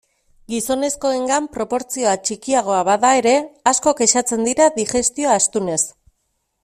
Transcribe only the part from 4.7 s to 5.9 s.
digestio astunez.